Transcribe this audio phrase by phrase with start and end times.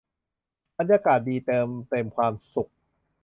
[0.77, 2.71] บรรยากาศดีเติมเต็มความสุข